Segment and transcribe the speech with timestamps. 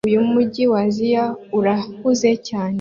[0.09, 1.25] Uyu mujyi wa Aziya
[1.57, 2.69] urahuze cyane